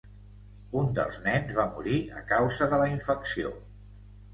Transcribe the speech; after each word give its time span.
Un 0.81 0.89
dels 1.01 1.21
nens 1.27 1.55
va 1.59 1.67
morir 1.77 2.01
a 2.23 2.27
causa 2.35 2.73
de 2.75 2.85
la 2.85 2.93
infecció. 2.99 3.59